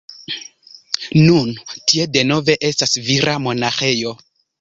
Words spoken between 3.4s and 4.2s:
monaĥejo.